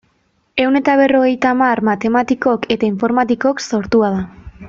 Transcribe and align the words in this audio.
Ehun 0.61 0.77
eta 0.79 0.95
berrogeita 1.01 1.51
hamar 1.55 1.81
matematikok 1.91 2.67
eta 2.77 2.89
informatikok 2.93 3.63
sortua 3.67 4.11
da. 4.17 4.27